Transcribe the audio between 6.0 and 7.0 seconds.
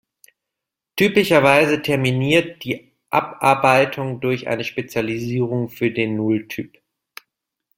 Null-Typ.